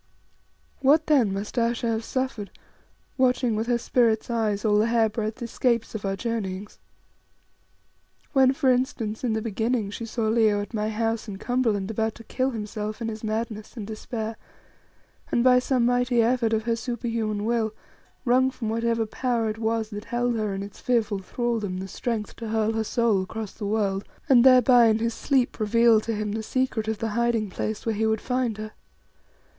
[0.79, 2.49] What then must Ayesha have suffered,
[3.19, 6.79] watching with her spirit's eyes all the hair breadth escapes of our journeyings?
[8.33, 12.15] When, for instance, in the beginning she saw Leo at my house in Cumberland about
[12.15, 14.37] to kill himself in his madness and despair,
[15.31, 17.71] and by some mighty effort of her superhuman will,
[18.25, 22.35] wrung from whatever Power it was that held her in its fearful thraldom, the strength
[22.37, 26.31] to hurl her soul across the world and thereby in his sleep reveal to him
[26.31, 28.71] the secret of the hiding place where he would find her.